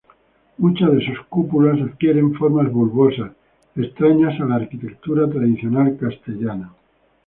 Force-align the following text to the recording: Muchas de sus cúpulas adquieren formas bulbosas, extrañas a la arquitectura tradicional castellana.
Muchas 0.57 0.91
de 0.93 1.05
sus 1.05 1.25
cúpulas 1.27 1.79
adquieren 1.79 2.33
formas 2.33 2.71
bulbosas, 2.71 3.33
extrañas 3.75 4.33
a 4.41 4.45
la 4.45 4.55
arquitectura 4.55 5.29
tradicional 5.29 5.95
castellana. 5.95 6.71